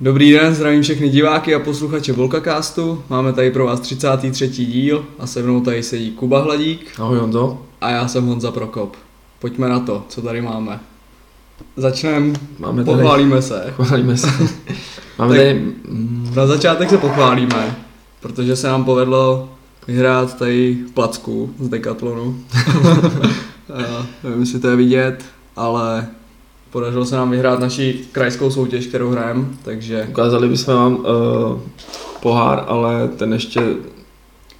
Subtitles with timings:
[0.00, 3.02] Dobrý den, zdravím všechny diváky a posluchače Volkacastu.
[3.10, 4.48] Máme tady pro vás 33.
[4.48, 7.62] díl a se mnou tady sedí Kuba Hladík Ahoj Honzo.
[7.80, 8.96] a já jsem Honza Prokop.
[9.38, 10.80] Pojďme na to, co tady máme.
[11.76, 13.72] Začneme, Máme tady, pochválíme se.
[13.76, 14.26] chválíme se.
[15.18, 15.72] Máme Tak- tady,
[16.36, 17.76] Na začátek se pochválíme,
[18.20, 19.48] protože se nám povedlo
[19.88, 22.40] vyhrát tady placku z Decathlonu.
[24.24, 25.24] Nevím, jestli to je vidět,
[25.56, 26.08] ale
[26.70, 31.04] podařilo se nám vyhrát naši krajskou soutěž, kterou hrajeme, takže ukázali bychom vám uh,
[32.22, 33.62] pohár, ale ten ještě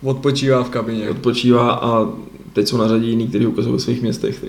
[0.02, 1.10] odpočívá v kabině.
[1.10, 2.06] odpočívá a
[2.52, 4.44] teď jsou na řadě jiný, kteří ukazují ve svých městech.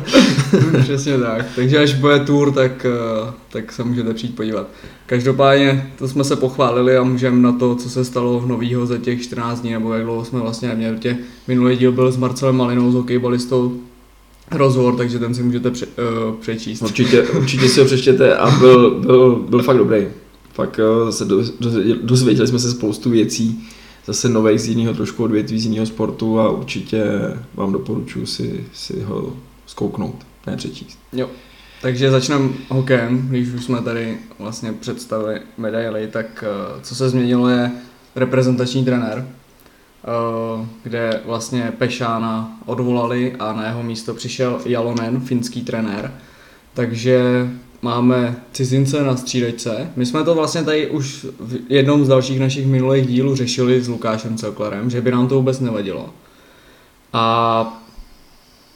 [0.82, 1.46] Přesně tak.
[1.56, 4.66] Takže až bude tour, tak, eh, tak se můžete přijít podívat.
[5.06, 9.22] Každopádně to jsme se pochválili a můžeme na to, co se stalo novýho za těch
[9.22, 10.98] 14 dní, nebo jak dlouho jsme vlastně neměli.
[10.98, 11.16] Tě
[11.48, 13.80] minulý díl byl s Marcelem Malinou, s hokejbalistou,
[14.50, 16.82] rozhovor, takže ten si můžete pře, uh, přečíst.
[16.82, 20.06] určitě, určitě si ho přečtěte a byl, byl, byl fakt dobrý.
[20.52, 23.68] Fakt uh, zase do- dozvěděli, dozvěděli jsme se spoustu věcí,
[24.06, 27.04] zase nových z jiného trošku odvětví, z jiného sportu a určitě
[27.54, 30.98] vám doporučuji si, si ho zkouknout, ne přečíst.
[31.12, 31.30] Jo.
[31.82, 37.48] Takže začneme hokejem, když už jsme tady vlastně představili medaily, tak eh, co se změnilo
[37.48, 37.72] je
[38.16, 39.32] reprezentační trenér, eh,
[40.82, 46.12] kde vlastně Pešána odvolali a na jeho místo přišel Jalonen, finský trenér.
[46.74, 47.48] Takže
[47.82, 49.90] máme cizince na střídačce.
[49.96, 53.88] My jsme to vlastně tady už v jednom z dalších našich minulých dílů řešili s
[53.88, 56.10] Lukášem Celklerem, že by nám to vůbec nevadilo.
[57.12, 57.84] A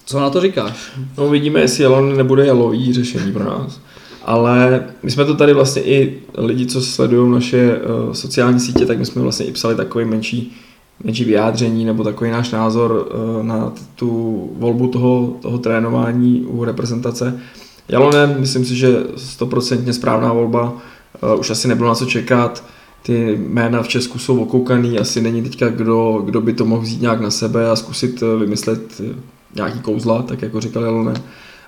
[0.04, 0.92] co na to říkáš?
[1.18, 3.80] No uvidíme, jestli Jalon nebude jalový řešení pro nás.
[4.24, 8.98] Ale my jsme to tady vlastně i lidi, co sledují naše uh, sociální sítě, tak
[8.98, 10.56] my jsme vlastně i psali takový menší,
[11.04, 17.40] menší vyjádření nebo takový náš názor uh, na tu volbu toho, toho trénování u reprezentace.
[17.88, 22.62] Jalonen, myslím si, že stoprocentně správná volba, uh, už asi nebylo na co čekat,
[23.02, 27.00] ty jména v Česku jsou okoukaný, asi není teďka kdo, kdo by to mohl vzít
[27.00, 29.14] nějak na sebe a zkusit eh, vymyslet eh,
[29.54, 31.22] nějaký kouzla, tak jako říkal Jalonen.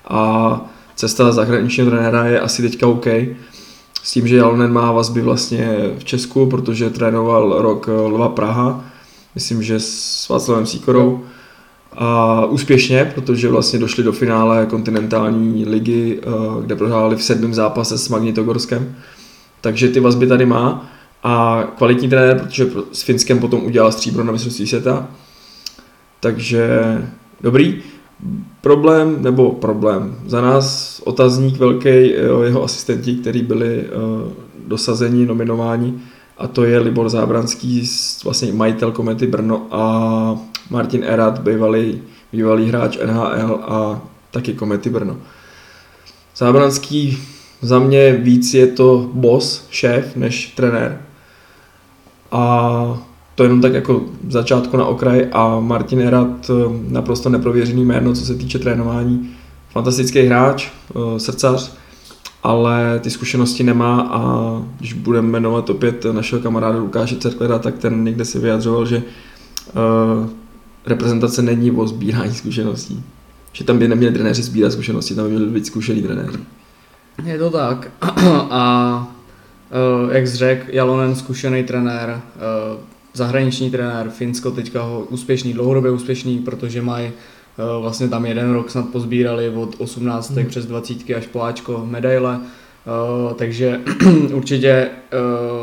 [0.07, 0.61] A
[0.95, 3.05] cesta zahraničního trenéra je asi teďka OK.
[4.03, 8.85] S tím, že Jalonen má vazby vlastně v Česku, protože trénoval rok eh, Lva Praha,
[9.35, 11.23] myslím, že s Václavem Síkorou.
[11.93, 16.25] A úspěšně, protože vlastně došli do finále kontinentální ligy, eh,
[16.65, 18.95] kde prohráli v sedmém zápase s Magnitogorskem.
[19.61, 20.91] Takže ty vazby tady má.
[21.23, 25.07] A kvalitní trenér, protože pro- s Finskem potom udělal stříbro na mistrovství světa.
[26.19, 26.81] Takže
[27.41, 27.81] dobrý.
[28.61, 34.31] Problém, nebo problém, za nás otazník velký jo, jeho asistenti, kteří byli uh,
[34.67, 35.93] dosazeni, nominováni,
[36.37, 37.89] a to je Libor Zábranský,
[38.23, 45.17] vlastně majitel Komety Brno a Martin Erat, bývalý, bývalý hráč NHL a taky Komety Brno.
[46.37, 47.17] Zábranský
[47.61, 51.01] za mě víc je to boss, šéf, než trenér.
[52.31, 53.01] A
[53.35, 56.53] to jenom tak jako začátku na okraj a Martin Erat eh,
[56.87, 59.29] naprosto neprověřený jméno, co se týče trénování.
[59.69, 61.75] Fantastický hráč, eh, srdcař,
[62.43, 64.21] ale ty zkušenosti nemá a
[64.79, 70.29] když budeme jmenovat opět našeho kamaráda Lukáše Cerklera, tak ten někde si vyjadřoval, že uh,
[70.85, 73.03] reprezentace není o sbírání zkušeností.
[73.53, 76.37] Že tam by neměli trenéři sbírat zkušenosti, tam by měli být zkušený trenéři.
[77.23, 77.91] Je to tak.
[78.49, 79.07] A
[80.05, 82.79] uh, jak řekl, Jalonen zkušený trenér, uh,
[83.13, 87.11] zahraniční trenér, Finsko teďka ho úspěšný, dlouhodobě úspěšný, protože mají
[87.81, 90.45] vlastně tam jeden rok snad pozbírali od 18 Mhm.
[90.45, 93.79] přes 20 až po Ačko medaile, uh, takže
[94.33, 94.89] určitě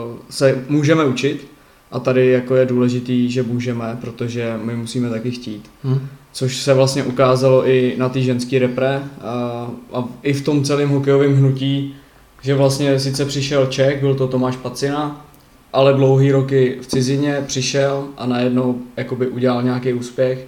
[0.06, 1.46] uh, se můžeme učit
[1.92, 5.98] a tady jako je důležitý, že můžeme, protože my musíme taky chtít Hm?
[6.32, 10.88] což se vlastně ukázalo i na té ženské repre a, a i v tom celém
[10.88, 11.94] hokejovém hnutí,
[12.42, 15.26] že vlastně sice přišel Čech, byl to Tomáš Pacina,
[15.72, 20.46] ale dlouhý roky v cizině přišel a najednou jakoby udělal nějaký úspěch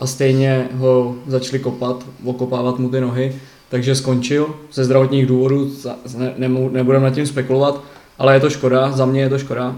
[0.00, 3.34] a stejně ho začali kopat, okopávat mu ty nohy,
[3.68, 5.72] takže skončil ze zdravotních důvodů,
[6.16, 7.84] ne, nebudeme nad tím spekulovat,
[8.18, 9.76] ale je to škoda, za mě je to škoda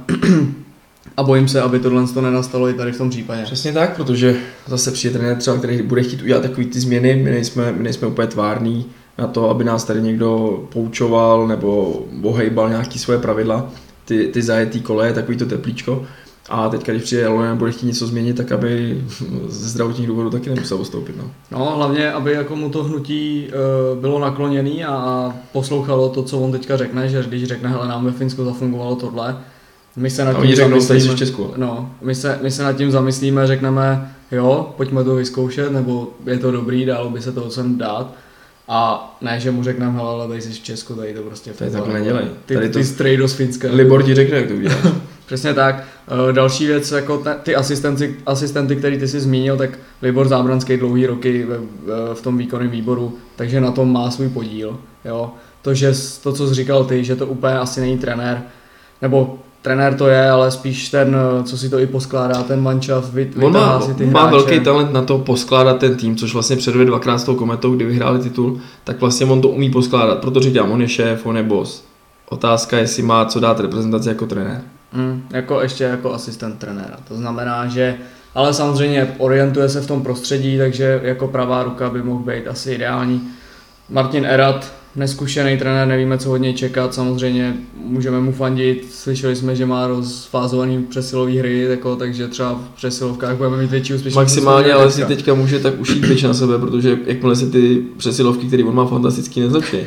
[1.16, 3.42] a bojím se, aby tohle to nenastalo i tady v tom případě.
[3.42, 4.36] Přesně tak, protože
[4.66, 8.08] zase přijde trenér třeba, který bude chtít udělat takový ty změny, my nejsme, my nejsme
[8.08, 8.86] úplně tvární
[9.18, 13.70] na to, aby nás tady někdo poučoval nebo ohejbal nějaký svoje pravidla,
[14.04, 16.06] ty, ty zajetý koleje, takový to teplíčko.
[16.48, 19.02] A teďka, když přijde a bude chtít něco změnit, tak aby
[19.48, 21.16] ze zdravotních důvodů taky nemusel postoupit.
[21.16, 21.24] No.
[21.50, 26.52] No, hlavně, aby jako mu to hnutí e, bylo nakloněný a poslouchalo to, co on
[26.52, 29.36] teďka řekne, že když řekne, hele, nám ve Finsku zafungovalo tohle,
[29.96, 31.50] my se nad A tím řeknou, jsi v zamyslíme, Česku.
[31.56, 36.38] no, my se, my se nad tím zamyslíme, řekneme, jo, pojďme to vyzkoušet, nebo je
[36.38, 38.12] to dobrý, dalo by se to sem dát.
[38.68, 41.70] A ne, že mu řekneme, hele, ale tady jsi v Česku, tady to prostě Tady
[41.70, 42.24] takhle nedělej.
[42.46, 43.68] Ty, Tady ty, to- ty stray do Finska.
[43.72, 44.78] Libor ti řekne, jak to uděláš.
[45.26, 45.84] Přesně tak.
[46.28, 49.70] Eh, Další věc, jako ty asistenty, asistenty, který ty jsi zmínil, tak
[50.02, 51.46] Libor Zábranský dlouhý roky
[52.14, 54.78] v, tom výkonném výboru, takže na tom má svůj podíl.
[55.04, 55.30] Jo.
[55.62, 55.92] To, že
[56.22, 58.42] to, co jsi říkal ty, že to úplně asi není trenér,
[59.02, 63.12] nebo trenér to je, ale spíš ten, eh, co si to i poskládá, ten mančav,
[63.12, 64.36] vy, On má, si ty má hráče.
[64.36, 67.84] velký talent na to poskládat ten tým, což vlastně předvedl dvakrát s tou kometou, kdy
[67.84, 71.42] vyhráli titul, tak vlastně on to umí poskládat, proto říkám, on je šéf, on je
[71.42, 71.84] boss.
[72.30, 74.62] Otázka, jestli má co dát reprezentaci jako trenér.
[74.92, 76.96] Mm, jako ještě jako asistent trenéra.
[77.08, 77.98] To znamená, že
[78.34, 82.72] ale samozřejmě orientuje se v tom prostředí, takže jako pravá ruka by mohl být asi
[82.72, 83.28] ideální.
[83.90, 89.56] Martin Erat, neskušený trenér, nevíme, co od něj čekat, samozřejmě můžeme mu fandit, slyšeli jsme,
[89.56, 94.24] že má rozfázovaný přesilový hry, jako, takže třeba v přesilovkách budeme mít větší úspěšnost.
[94.24, 98.64] Maximálně, ale si teďka může tak ušít na sebe, protože jakmile se ty přesilovky, které
[98.64, 99.78] on má fantasticky nezlepší,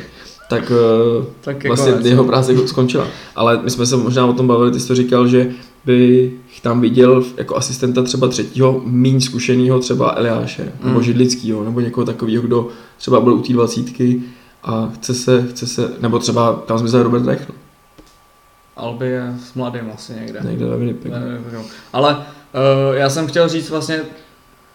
[0.48, 2.28] tak eh, tak jako vlastně konec, jeho no.
[2.28, 3.06] práce jako skončila.
[3.36, 5.50] Ale my jsme se možná o tom bavili, ty jsi to říkal, že
[5.84, 11.04] bych tam viděl jako asistenta třeba třetího, méně zkušeného třeba Eliáše, nebo Mm.
[11.04, 14.22] Židlickýho, nebo někoho takového, kdo třeba byl u té dvacítky
[14.64, 17.52] a chce se, chce se, nebo třeba tam zmizel Robert Reichl,
[18.76, 20.40] Albi je s mladým asi někde.
[20.44, 21.14] někde ve Winnipegu.
[21.14, 21.40] Ne.
[21.92, 24.00] Ale uh, já jsem chtěl říct vlastně,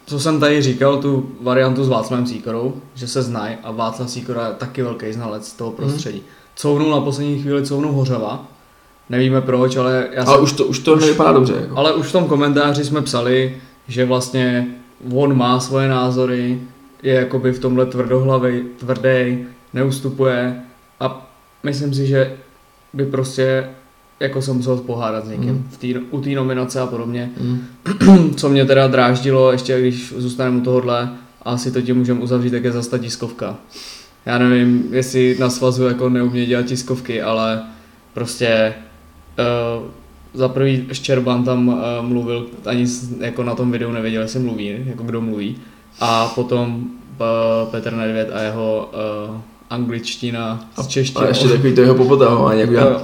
[0.06, 4.46] co jsem tady říkal, tu variantu s Václavem Síkorou, že se znají a Václav Síkora
[4.46, 6.18] je taky velký znalec toho prostředí.
[6.18, 6.24] Mm.
[6.56, 8.46] Couvnul na poslední chvíli, couvnul Hořava,
[9.08, 11.54] nevíme proč, ale já Ale jsem, už to, už to nevypadá dobře.
[11.60, 11.76] Jako.
[11.76, 13.56] ale už v tom komentáři jsme psali,
[13.88, 14.66] že vlastně
[15.14, 16.60] on má svoje názory,
[17.02, 20.62] je jakoby v tomhle tvrdohlavý, tvrdý, neustupuje
[21.00, 21.30] a
[21.62, 22.36] myslím si, že
[22.92, 23.70] by prostě
[24.22, 25.68] jako se musel pohádat s někým Mm.
[25.70, 27.30] v tý, u té nominace a podobně.
[27.40, 27.60] Mm.
[28.36, 31.08] Co mě teda dráždilo, ještě když zůstaneme u tohohle,
[31.42, 33.56] asi to tím můžeme uzavřít, tak je zase ta tiskovka.
[34.26, 37.62] Já nevím, jestli na svazu jako neumějí dělat tiskovky, ale
[38.14, 38.74] prostě
[39.38, 39.84] uh,
[40.34, 42.86] za prvý Ščerban tam uh, mluvil, ani
[43.20, 45.56] jako na tom videu nevěděl, jestli mluví, jako kdo mluví.
[46.00, 48.90] A potom uh, Petr Nedvěd a jeho
[49.30, 49.36] uh,
[49.70, 51.24] angličtina s češtinou.
[51.24, 53.02] A ještě takový to jeho popotahování, jak já.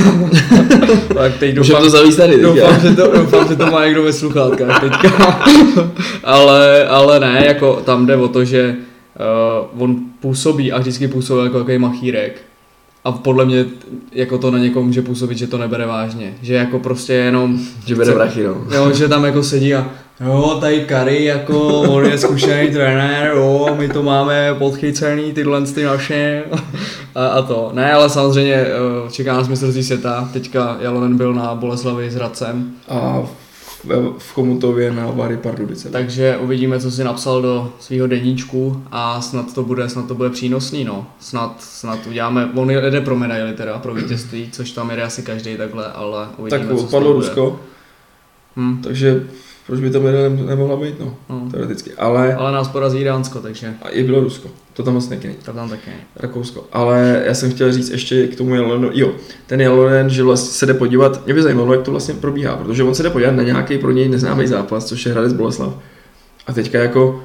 [1.14, 2.42] Tak teď doufám, to zavíst tady.
[2.42, 5.40] Doufám, že to, doufám, že to má někdo ve sluchátkách teďka.
[6.24, 8.74] ale, ale ne, jako tam jde o to, že
[9.74, 12.42] uh, on působí a vždycky působil jako takový machírek.
[13.04, 13.64] A podle mě
[14.12, 16.34] jako to na někoho může působit, že to nebere vážně.
[16.42, 17.58] Že jako prostě jenom...
[17.86, 18.56] Že bere vrachy, no.
[18.74, 19.90] Jo, že tam jako sedí a
[20.20, 25.84] jo, tady Kary, jako on je zkušený trenér, jo, my to máme podchycený, tyhle ty
[25.84, 26.44] naše
[27.16, 27.70] a, a to.
[27.74, 32.72] Ne, ale samozřejmě eh, čeká nás mistrovství světa, teďka Jalonen byl na Boleslavi s Hradcem,
[32.88, 33.22] A
[33.84, 35.90] v, v Chomutově na Vary Pardubice.
[35.90, 40.30] takže uvidíme, co si napsal do svého deníčku a snad to bude, snad to bude
[40.30, 41.06] přínosný, no.
[41.20, 45.56] Snad, snad uděláme, on jede pro medaily teda, pro vítězství, což tam jede asi každý
[45.56, 47.12] takhle, ale uvidíme, tak co bude.
[47.12, 47.60] Rusko,
[48.56, 49.26] Hm, takže
[49.66, 51.48] proč by to medaile nemohla být, no, no.
[51.50, 51.92] teoreticky.
[51.92, 55.38] Ale Ale nás porazí Dánsko, takže a i bylo Rusko, to tam vlastně taky není.
[55.44, 56.02] to tam taky není.
[56.16, 56.64] Rakousko.
[56.72, 59.12] Ale já jsem chtěl říct ještě k tomu Jalonu, jo,
[59.46, 62.82] ten Jalonen, že vlastně se jde podívat, mě by zajímalo, jak to vlastně probíhá, protože
[62.82, 65.72] on se jde podívat na nějaký pro něj neznámý zápas, což je Hradec Boleslav.
[66.46, 67.22] A teďka jako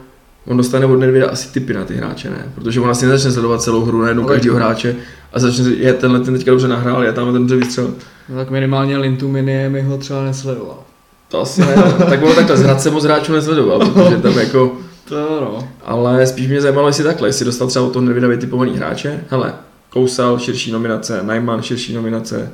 [0.47, 2.51] on dostane od Nedvěda asi typy na ty hráče, ne?
[2.55, 4.95] Protože on asi nezačne sledovat celou hru najednou každého hráče
[5.33, 7.93] a začne je tenhle ten teďka dobře nahrál, je tam ten dobře vystřel.
[8.29, 10.83] No tak minimálně Lintu Minie mi ho třeba nesledoval.
[11.31, 11.75] To asi ne.
[12.09, 14.71] tak ono takhle z Hradce moc hráčů nesledoval, protože tam jako
[15.09, 15.67] To no.
[15.85, 19.23] Ale spíš mě zajímalo, jestli takhle, jestli dostal třeba od toho Nedvěda vytipovaný hráče.
[19.29, 19.53] Hele,
[19.89, 22.51] Kousal, širší nominace, Najman, širší nominace,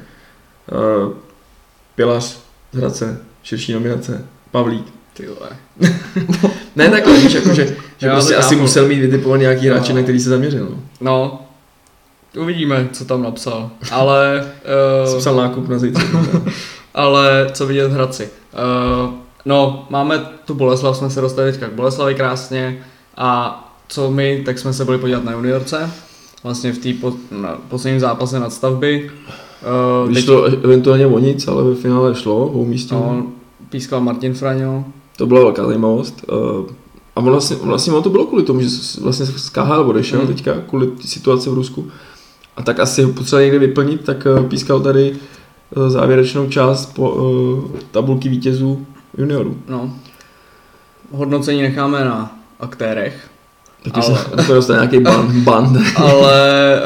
[1.05, 1.13] uh,
[1.95, 2.37] Pilař
[2.73, 4.93] z Hradce, širší nominace, Pavlík.
[5.13, 5.49] Ty vole.
[6.75, 7.65] Ne takhle, víš, jako, že,
[7.97, 8.61] že Já prostě asi chápu.
[8.61, 9.97] musel mít vytipovaný nějaký hráče, No.
[9.97, 10.67] na který se zaměřil.
[10.71, 10.77] No.
[11.01, 11.41] No,
[12.41, 13.69] uvidíme, co tam napsal.
[13.91, 14.47] Ale,
[15.05, 16.03] Jsem uh, psal nákup na zítra.
[16.97, 18.29] ale co vidět v Hradci.
[19.03, 19.13] Uh,
[19.45, 22.83] no, máme tu Boleslav, jsme se dostali teďka k Boleslavi krásně
[23.17, 25.91] a co my, tak jsme se byli podívat na juniorce,
[26.43, 27.13] vlastně v té po,
[27.69, 29.11] posledním zápase nadstavby.
[30.03, 33.01] Uh, Když to eventuálně o nic, ale ve finále šlo, o umístění.
[33.01, 33.23] no,
[33.69, 34.85] pískal Martin Fraňo,
[35.17, 36.25] To byla velká zajímavost.
[36.31, 36.65] Uh,
[37.15, 38.67] a vlastně, vlastně ono to bylo kvůli tomu, že
[39.01, 40.27] vlastně z KHL odešel Mm.
[40.27, 41.87] teďka kvůli situaci v Rusku.
[42.57, 45.15] A tak asi ho potřeboval někde vyplnit, tak pískal tady
[45.87, 48.85] závěrečnou část po uh, tabulky vítězů
[49.17, 49.57] juniorů.
[49.69, 49.93] no.
[51.11, 53.29] Hodnocení necháme na aktérech,
[53.83, 55.31] Taky Ale- se to dostane nějaký band.
[55.43, 55.77] band.
[55.95, 56.81] ale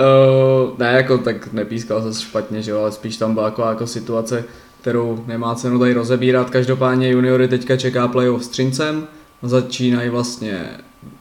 [0.71, 3.87] uh, ne, jako tak nepískal se špatně, že jo, ale spíš tam byla jako, jako
[3.87, 4.43] situace,
[4.81, 6.49] kterou nemá cenu tady rozebírat.
[6.49, 9.07] Každopádně juniory teďka čeká playoff s Třincem,
[9.43, 10.65] začínají vlastně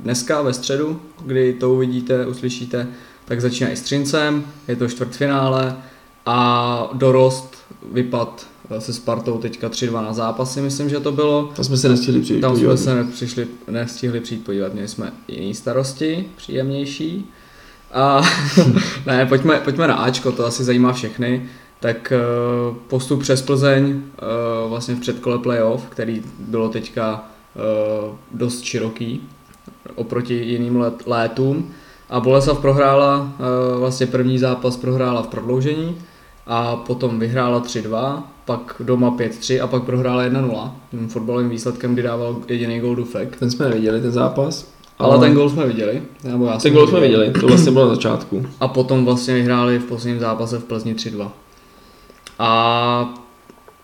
[0.00, 2.86] dneska ve středu, kdy to uvidíte, uslyšíte,
[3.24, 5.76] tak začíná i s Třincem, je to čtvrtfinále
[6.30, 7.56] a dorost
[7.92, 8.46] vypad
[8.78, 11.52] se Spartou teďka 3-2 na zápasy, myslím, že to bylo.
[11.56, 12.76] Tam jsme se nestihli přijít Tam podívat.
[12.76, 17.30] jsme se nepřišli, nestihli přijít podívat, měli jsme jiný starosti, příjemnější.
[17.92, 18.22] A
[19.06, 21.48] ne, pojďme, pojďme na Ačko, to asi zajímá všechny.
[21.80, 22.12] Tak
[22.70, 27.24] uh, postup přes Plzeň uh, vlastně v předkole playoff, který bylo teďka
[28.04, 29.28] uh, dost široký
[29.94, 31.70] oproti jiným let, létům.
[32.10, 33.32] A Boleslav prohrála,
[33.78, 35.96] vlastně první zápas prohrála v prodloužení
[36.52, 42.02] a potom vyhrála 3-2, pak doma 5-3 a pak prohrála 1-0 tím fotbalovým výsledkem, kdy
[42.02, 43.36] dával jediný gol Dufek.
[43.36, 44.68] Ten jsme neviděli, ten zápas.
[44.98, 46.02] Ale ten gol jsme viděli.
[46.24, 47.20] Nebo já ten gol jsme viděl.
[47.20, 48.46] viděli, to vlastně bylo na začátku.
[48.60, 51.30] A potom vlastně vyhráli v posledním zápase v Plzni 3-2.
[52.38, 53.14] A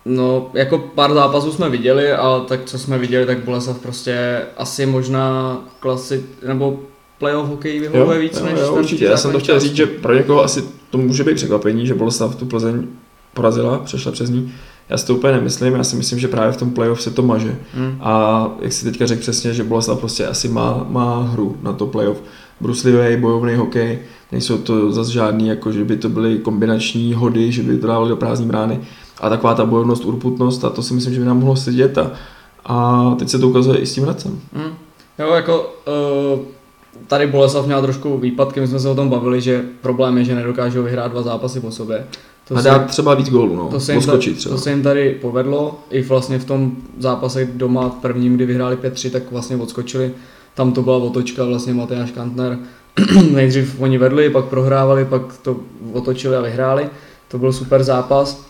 [0.04, 4.86] no, jako pár zápasů jsme viděli, ale tak co jsme viděli, tak Boleslav prostě asi
[4.86, 6.78] možná klasi, nebo
[7.18, 9.04] playoff hokej vyhovuje víc jo, než jo, ten určitě.
[9.04, 10.64] Já jsem to chtěl říct, že pro někoho asi
[10.96, 12.86] to může být překvapení, že Boleslav tu Plzeň
[13.34, 14.52] porazila, přešla přes ní.
[14.88, 17.22] Já si to úplně nemyslím, já si myslím, že právě v tom playoff se to
[17.22, 17.56] maže.
[17.74, 17.98] Hmm.
[18.00, 21.86] A jak si teďka řekl přesně, že Boleslav prostě asi má, má hru na to
[21.86, 22.22] playoff.
[22.60, 23.98] Bruslivý, bojovný hokej,
[24.32, 28.08] nejsou to zase žádný, jako že by to byly kombinační hody, že by to dávali
[28.08, 28.80] do prázdní brány.
[29.20, 31.98] A taková ta bojovnost, urputnost, a to si myslím, že by nám mohlo sedět.
[31.98, 32.10] A,
[32.64, 34.40] a teď se to ukazuje i s tím Hradcem.
[34.52, 34.74] Hmm.
[35.18, 35.74] Jo, jako
[36.34, 36.40] uh,
[37.06, 40.34] tady Boleslav měla trošku výpadky, my jsme se o tom bavili, že problém je, že
[40.34, 42.06] nedokážou vyhrát dva zápasy po sobě.
[42.54, 43.68] a se- dát třeba víc gólů, no.
[43.68, 44.54] To se, jim Poskočit ta, třeba.
[44.54, 49.10] to se jim tady povedlo, i vlastně v tom zápase doma prvním, kdy vyhráli 5-3,
[49.10, 50.12] tak vlastně odskočili.
[50.54, 52.58] Tam to byla otočka, vlastně Matyáš Kantner.
[53.32, 55.56] Nejdřív oni vedli, pak prohrávali, pak to
[55.92, 56.88] otočili a vyhráli.
[57.28, 58.46] To byl super zápas.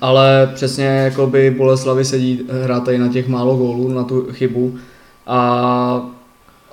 [0.00, 4.74] Ale přesně jako by Boleslavy sedí hrát tady na těch málo gólů, na tu chybu.
[5.26, 6.10] A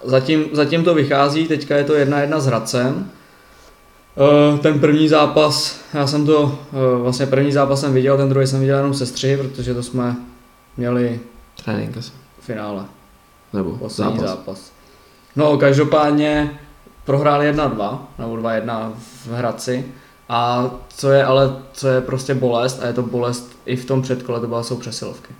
[0.07, 3.09] zatím, zatím to vychází, teďka je to jedna jedna s Hradcem.
[4.55, 8.47] Eh, Ten první zápas, já jsem to, eh, vlastně první zápas jsem viděl, ten druhý
[8.47, 10.15] jsem viděl jenom se střihy, protože to jsme
[10.77, 11.19] měli
[11.63, 12.11] Trénink asi.
[12.39, 12.85] v finále,
[13.53, 14.29] Nebo poslední zápas.
[14.29, 14.45] zápas.
[14.57, 14.71] zápas.
[15.35, 16.59] No, každopádně
[17.05, 18.93] prohráli 1-2, nebo 2-1
[19.25, 19.85] v Hradci.
[20.29, 24.01] A co je ale, co je prostě bolest, a je to bolest i v tom
[24.01, 25.33] předkole, to byla jsou přesilovky.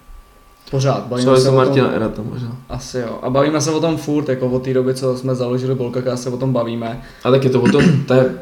[0.71, 2.57] Pořád, bavíme se o Martina tom, Erata možná.
[2.69, 3.19] asi jo.
[3.21, 6.29] A bavíme se o tom furt, jako od té doby, co jsme založili Bolkaka, se
[6.29, 7.01] o tom bavíme.
[7.23, 8.35] A tak je to o tom, to je,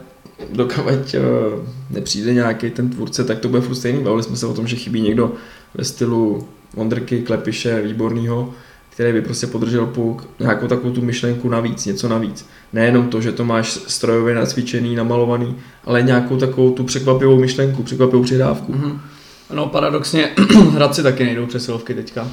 [0.53, 1.22] dokavať eh,
[1.89, 4.03] nepřijde nějaký ten tvůrce, tak to bude furt stejný.
[4.03, 5.32] Bavili jsme se o tom, že chybí někdo
[5.74, 8.50] ve stylu Vondrky, Klepiše, Výbornýho,
[8.89, 12.46] který by prostě podržel puk, nějakou takovou tu myšlenku navíc, něco navíc.
[12.74, 15.55] Nejenom to, že to máš strojově nacvičený, namalovaný,
[15.86, 18.72] ale nějakou takovou tu překvapivou myšlenku, překvapivou přidávku.
[18.72, 19.00] Mm.
[19.53, 20.29] No paradoxně
[20.71, 22.27] Hradci taky nejdou přesilovky teďka,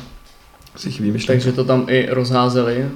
[0.76, 1.32] Si chybí myšlenka.
[1.44, 2.88] takže to tam i rozházeli, eh,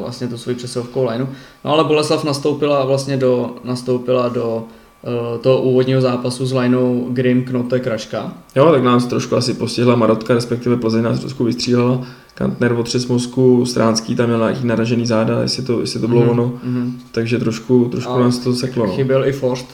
[0.00, 1.26] vlastně tu svoji přesilovkou lineu.
[1.64, 4.64] No ale Boleslav nastoupila vlastně do, nastoupila do
[5.04, 8.32] eh, toho úvodního zápasu s lineou Grim, Knote, Kraška.
[8.56, 12.00] Jo, tak nás trošku asi postihla Marotka, respektive Plzeň nás trošku vystřílela.
[12.34, 16.30] Kantner otřes mozku, Stránský tam měl nějaký naražený záda, jestli to, jestli to bylo Mhm,
[16.30, 16.52] ono.
[16.62, 16.98] mhm.
[17.12, 18.86] Takže trošku, trošku A nás to seklo.
[18.86, 18.92] No.
[18.92, 19.66] Chyběl i Forst.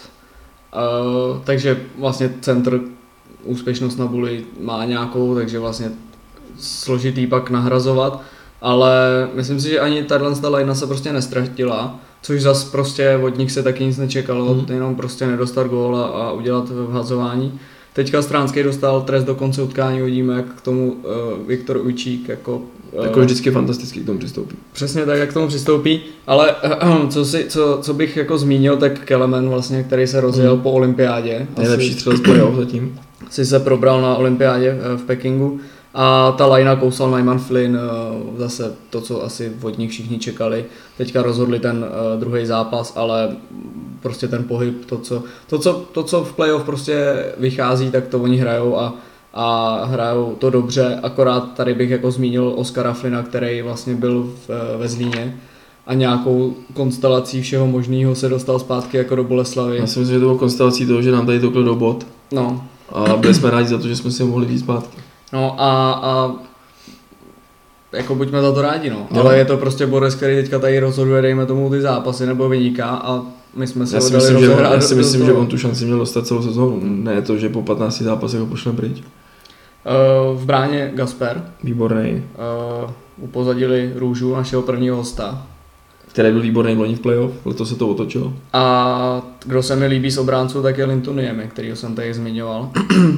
[0.75, 2.81] Uh, takže vlastně centr
[3.47, 5.91] úspěšnost na buli má nějakou, takže vlastně
[6.59, 8.23] složitý pak nahrazovat,
[8.61, 13.39] ale myslím si, že ani tahle ta linea se prostě nestratila, což zas prostě od
[13.39, 14.59] nich se taky nic nečekalo, Hmm.
[14.61, 14.75] hmm.
[14.75, 17.61] jenom prostě nedostat gól a, a udělat vhazování.
[17.93, 22.63] Teďka Stránský dostal trest do konce utkání, uvidíme, jak k tomu uh, Viktor Ujčík jako
[22.93, 24.57] eh, Jako vždycky fantasticky k tomu přistoupí.
[24.73, 26.55] Přesně tak, jak k tomu přistoupí, ale
[27.09, 30.63] co, si, co, co bych jako zmínil, tak Kelemen vlastně, který se rozjel Hmm.
[30.63, 31.47] po olympiádě.
[31.59, 32.99] Nejlepší Asi, střel z zatím.
[33.31, 35.61] Si se probral na olympiádě eh, v Pekingu
[35.95, 40.65] a ta lajna kousal Nyman Flynn, eh, zase to, co asi od nich všichni čekali.
[40.97, 43.37] Teďka rozhodli ten uh, druhý zápas, ale
[44.03, 48.19] prostě ten pohyb, to co, to, co, to, co v playoff prostě vychází, tak to
[48.19, 48.95] oni hrajou a,
[49.35, 54.51] a hrajou to dobře, akorát tady bych jako zmínil Oskara Flina, který vlastně byl v,
[54.51, 55.37] eh, ve Zlíně
[55.87, 59.77] a nějakou konstelací všeho možného se dostal zpátky jako do Boleslavy.
[59.77, 62.65] Já si myslím, že to bylo konstelací toho, že nám tady toklo do bod No,
[62.93, 64.99] a byli jsme rádi za to, že jsme si ho mohli vzít zpátky.
[65.33, 66.33] No a, a
[67.93, 69.07] jako buďme za to rádi, no.
[69.11, 69.21] Jo.
[69.21, 72.87] Ale je to prostě Boris, který teďka tady rozhoduje, dejme tomu ty zápasy nebo vyniká
[72.89, 73.23] a
[73.55, 75.43] my jsme se Já ho si dali myslím, že, já si myslím do že toho.
[75.43, 76.81] on tu šanci měl dostat celou sezónu.
[76.83, 79.03] Ne to, že po 15 zápasech ho pošleme pryč.
[79.03, 82.23] Eh, v bráně Gasper Výborný.
[82.85, 82.91] uh,
[83.25, 85.47] upozadili Růžu, našeho prvního hosta.
[86.17, 88.33] Který byl výborný v loni v playoff, letos se to otočilo.
[88.53, 92.71] A kdo se mi líbí z obránců, tak je Lintuniemi, kterýho jsem tady zmiňoval.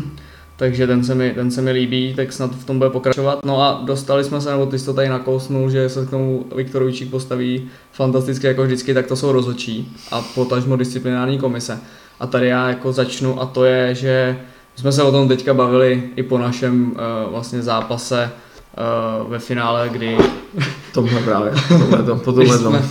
[0.57, 3.45] takže ten se, mi, ten se mi líbí, tak snad v tom bude pokračovat.
[3.45, 6.47] No a dostali jsme se, nebo ty jsi to tady nakousnul, že se k tomu
[6.57, 11.78] Viktorovičík postaví fantasticky jako vždycky, tak to jsou rozhodčí a potažmo disciplinární komise.
[12.21, 14.38] A tady já jako začnu a to je, že
[14.76, 18.31] jsme se o tom teďka bavili i po našem uh, vlastně zápase
[18.78, 20.18] uh, ve finále, kdy...
[20.92, 22.82] Tomhle právě, tomhle tom, po tomhle tom.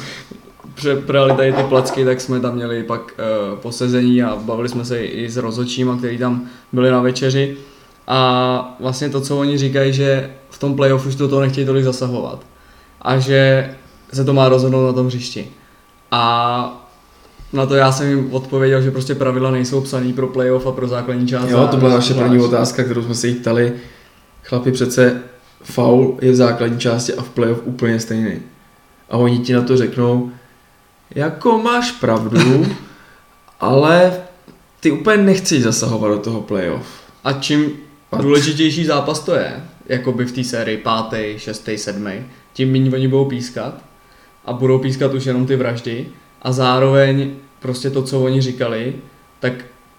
[0.73, 5.05] Přeprali tady ty placky, tak jsme tam měli pak uh, posezení a bavili jsme se
[5.05, 7.57] i s rozhodčíma, kteří tam byli na večeři.
[8.07, 11.83] A vlastně to, co oni říkají, že v tom playoff už do toho nechtějí tolik
[11.83, 12.39] zasahovat.
[13.01, 13.69] A že
[14.13, 15.47] se to má rozhodnout na tom hřišti.
[16.11, 16.83] A
[17.53, 20.87] na to já jsem jim odpověděl, že prostě pravidla nejsou psaný pro playoff a pro
[20.87, 21.49] základní část.
[21.49, 23.73] Jo, to byla naše první otázka, kterou jsme se jich ptali.
[24.43, 25.21] Chlapi, přece
[25.63, 28.39] foul je v základní části a v playoff úplně stejný.
[29.09, 30.31] A oni ti na to řeknou,
[31.15, 32.65] jako máš pravdu,
[33.59, 34.13] ale
[34.79, 36.87] ty úplně nechceš zasahovat do toho playoff.
[37.23, 37.71] A čím
[38.11, 42.11] a důležitější zápas to je, jako by v té sérii pátý, šestý, sedmý,
[42.53, 43.81] tím méně oni budou pískat
[44.45, 46.07] a budou pískat už jenom ty vraždy
[46.41, 48.95] a zároveň prostě to, co oni říkali,
[49.39, 49.53] tak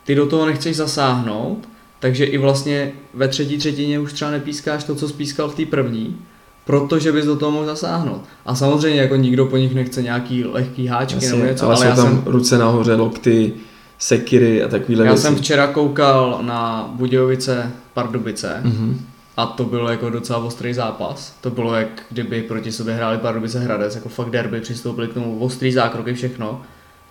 [0.05, 1.69] ty do toho nechceš zasáhnout,
[2.00, 6.19] takže i vlastně ve třetí třetině už třeba nepískáš to, co spískal v té první,
[6.64, 8.23] protože bys do toho mohl zasáhnout.
[8.47, 11.87] A samozřejmě jako nikdo po nich nechce nějaký lehký háčky Jasně, nebo něco, ale, ale
[11.87, 13.52] já tam jsem, ruce nahoře, lokty,
[13.99, 15.23] sekiry a takovýhle Já věci.
[15.23, 18.95] jsem včera koukal na Budějovice Pardubice mm-hmm.
[19.37, 21.35] a to byl jako docela ostrý zápas.
[21.40, 25.38] To bylo jak kdyby proti sobě hráli Pardubice Hradec, jako fakt derby, přistoupili k tomu
[25.38, 26.62] ostrý zákroky, všechno.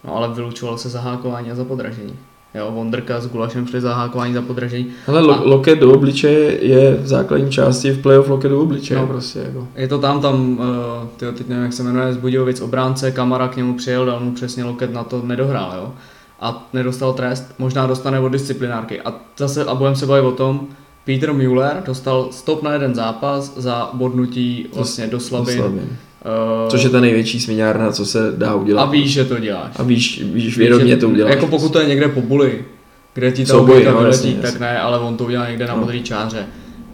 [0.03, 2.13] No ale vylučovalo se zahákování a za podražení.
[2.57, 4.87] Jo, Wonderka s Gulašem šli zahákování za podražení.
[5.07, 5.41] Ale lo- a...
[5.43, 9.39] loket do obličeje je v základní části v playoff loket do obličeje no, prostě.
[9.39, 9.67] Jako.
[9.75, 13.47] Je to tam, tam, uh, tyjo, teď nevím, jak se jmenuje, z Budějovic obránce, Kamara
[13.47, 15.93] k němu přijel, dal mu přesně loket na to, nedohrál, jo.
[16.39, 19.01] A nedostal trest, možná dostane od disciplinárky.
[19.01, 20.67] A zase, a budeme se bavit o tom,
[21.05, 25.57] Peter Müller dostal stop na jeden zápas za bodnutí vlastně do slabin.
[25.57, 25.89] Do slabin.
[26.25, 28.83] Uh, Což je ta největší směňárna, co se dá udělat.
[28.83, 29.71] A víš, že to děláš.
[29.75, 31.33] A víš, víš vědomě to uděláš.
[31.33, 32.65] Jako pokud to je někde po buli,
[33.13, 35.79] kde ti ta obojka no, vyletí, tak ne, ale on to udělal někde na no.
[35.79, 36.45] modrý čáře.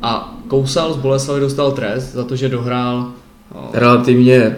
[0.02, 3.12] A Kousal z Boleslavy dostal trest za to, že dohrál
[3.56, 4.56] no, relativně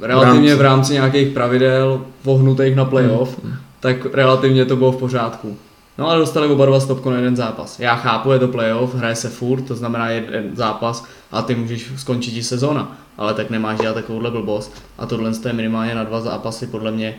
[0.00, 3.54] relativně v rámci, v rámci nějakých pravidel vohnutých na playoff, hmm.
[3.80, 5.56] tak relativně to bylo v pořádku.
[5.98, 7.80] No ale dostali oba dva stopku na jeden zápas.
[7.80, 11.90] Já chápu, je to playoff, hraje se furt, to znamená jeden zápas a ty můžeš
[11.96, 14.82] skončit i sezóna, ale tak nemáš dělat takovouhle blbost.
[14.98, 17.16] A tohle je minimálně na dva zápasy podle mě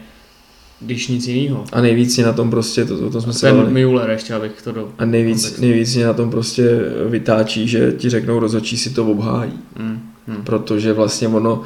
[0.80, 1.64] když nic jiného.
[1.72, 4.62] A nejvíc je na tom prostě, to, to, to jsme se Ten Müller ještě, abych
[4.62, 4.90] to do...
[4.98, 9.52] A nejvíc, nejvíc je na tom prostě vytáčí, že ti řeknou rozhodčí si to obhájí.
[9.80, 10.44] Mm, mm.
[10.44, 11.62] Protože vlastně ono,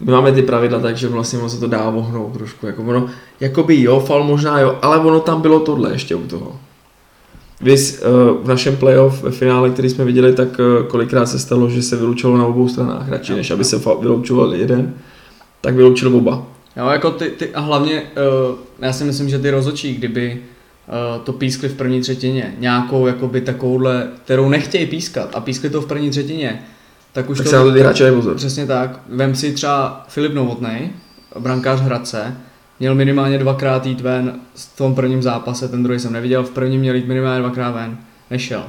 [0.00, 2.66] my máme ty pravidla tak, že vlastně ono se to dá vohnout trošku.
[2.66, 3.06] Jako ono,
[3.40, 6.60] jakoby jo, fal možná jo, ale ono tam bylo tohle ještě u toho.
[7.60, 11.70] Vys uh, v našem playoff ve finále, který jsme viděli, tak uh, kolikrát se stalo,
[11.70, 14.94] že se vylučilo na obou stranách radši, než aby se vyloučoval jeden,
[15.60, 16.46] tak vyloučil oba.
[16.76, 20.42] Jo, jako ty, ty a hlavně uh, já si myslím, že ty rozočí, kdyby
[20.88, 25.80] uh, to pískli v první třetině, nějakou jakoby takovouhle, kterou nechtějí pískat a pískli to
[25.80, 26.62] v první třetině,
[27.12, 27.50] tak už tak to...
[27.50, 28.34] se na to.
[28.34, 29.00] Přesně tak.
[29.08, 30.90] Vem si třeba Filip Novotný,
[31.38, 32.36] brankář Hradce,
[32.80, 36.80] měl minimálně dvakrát jít ven v tom prvním zápase, ten druhý jsem neviděl, v prvním
[36.80, 37.98] měl jít minimálně dvakrát ven,
[38.30, 38.62] nešel.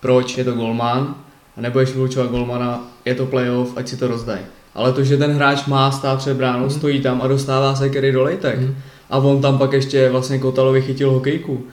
[0.00, 0.38] Proč?
[0.38, 1.14] Je to golman,
[1.56, 4.40] a nebudeš vylučovat golmana, je to playoff, ať si to rozdají.
[4.74, 6.70] Ale to, že ten hráč má stát před bránou, mm.
[6.70, 8.60] stojí tam a dostává se kery do lejtek.
[8.60, 8.74] Mm.
[9.10, 11.64] A on tam pak ještě vlastně Kotalovi chytil hokejku.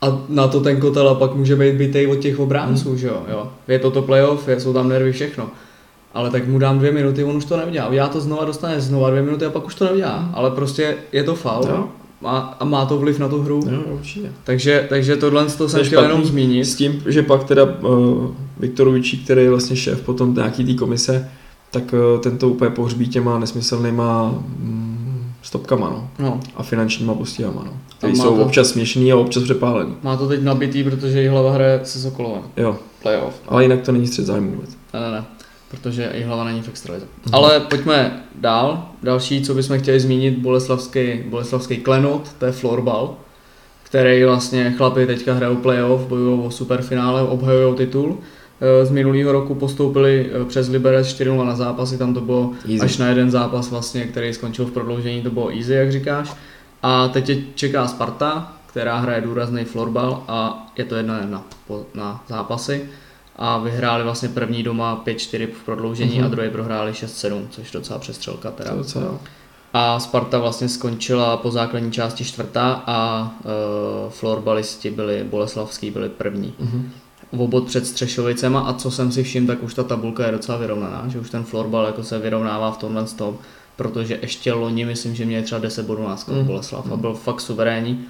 [0.00, 2.98] A na to ten Kotala pak může být bytej od těch obránců, mm.
[2.98, 3.22] že jo?
[3.30, 3.52] jo.
[3.68, 5.50] Je to to playoff, jsou tam nervy, všechno.
[6.14, 7.88] Ale tak mu dám dvě minuty, on už to neudělá.
[7.90, 10.20] Já to znova dostane znova dvě minuty a pak už to neudělá.
[10.20, 10.30] Mm.
[10.34, 11.66] Ale prostě je to faul.
[11.68, 11.88] Jo.
[12.24, 13.60] A, a má to vliv na tu hru.
[13.70, 14.32] Jo, určitě.
[14.44, 16.64] Takže, takže tohle to jsem chtěl jenom zmínit.
[16.64, 18.26] S tím, že pak teda uh,
[18.60, 21.30] Viktorovičí, který je vlastně šéf potom nějaký té komise,
[21.70, 26.08] tak eh, tento úplně pohřbí těma nesmyslnýma mm, stopkama no.
[26.18, 26.40] no.
[26.56, 27.62] a finančníma postihama.
[27.64, 27.72] No.
[27.98, 29.94] Který jsou to, občas směšný a občas přepálený.
[30.02, 32.42] Má to teď nabitý, protože její hlava hraje se Sokolovem.
[32.56, 32.76] Jo.
[33.02, 33.34] Playoff.
[33.48, 34.70] Ale jinak to není střed zájmu vůbec.
[34.94, 35.24] Ne, ne, ne.
[35.70, 37.06] Protože i hlava není v extralize.
[37.06, 37.34] Mhm.
[37.34, 38.88] Ale pojďme dál.
[39.02, 43.16] Další, co bychom chtěli zmínit, boleslavský, boleslavský klenot, to je florbal,
[43.82, 48.18] který vlastně chlapi teďka hrajou playoff, bojují o superfinále, obhajují titul.
[48.60, 52.84] Eh, z minulého roku postoupili eh, přes Liberec 4 na zápasy, tam to bylo easy.
[52.84, 56.34] až na jeden zápas vlastně, který skončil v prodloužení, to bylo easy, jak říkáš.
[56.82, 61.44] A teď je čeká Sparta, která hraje důrazný florbal a je to jedna jedna
[61.94, 62.88] na zápasy.
[63.36, 66.24] A vyhráli vlastně první doma 5-4 v prodloužení mm-hmm.
[66.24, 68.70] a druhý prohráli 6-7, což docela přestřelka teda.
[68.70, 69.18] To docela.
[69.72, 76.54] A Sparta vlastně skončila po základní části čtvrtá a uh, florbalisti byli, Boleslavský byli první.
[76.60, 76.82] Mm-hmm.
[77.42, 80.58] o bod před Střešovicema a co jsem si všiml, tak už ta tabulka je docela
[80.58, 83.38] vyrovnaná, že už ten florbal jako se vyrovnává v tomhle tom,
[83.76, 86.44] protože ještě loni myslím, že měli třeba 10 bodů náskok mm.
[86.44, 88.04] Boleslav a byl fakt suverénní.